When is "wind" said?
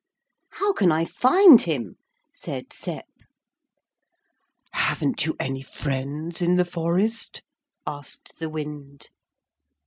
8.49-9.09